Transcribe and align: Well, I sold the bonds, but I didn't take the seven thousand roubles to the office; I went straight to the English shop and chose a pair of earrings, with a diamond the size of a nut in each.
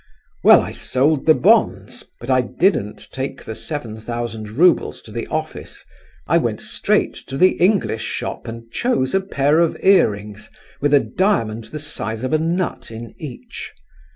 Well, 0.43 0.61
I 0.61 0.71
sold 0.71 1.27
the 1.27 1.35
bonds, 1.35 2.03
but 2.19 2.31
I 2.31 2.41
didn't 2.41 3.09
take 3.11 3.43
the 3.43 3.53
seven 3.53 3.97
thousand 3.99 4.49
roubles 4.49 4.99
to 5.03 5.11
the 5.11 5.27
office; 5.27 5.85
I 6.25 6.39
went 6.39 6.59
straight 6.59 7.13
to 7.27 7.37
the 7.37 7.51
English 7.63 8.01
shop 8.05 8.47
and 8.47 8.71
chose 8.71 9.13
a 9.13 9.21
pair 9.21 9.59
of 9.59 9.77
earrings, 9.83 10.49
with 10.81 10.95
a 10.95 10.99
diamond 11.01 11.65
the 11.65 11.77
size 11.77 12.23
of 12.23 12.33
a 12.33 12.39
nut 12.39 12.89
in 12.89 13.13
each. 13.19 13.73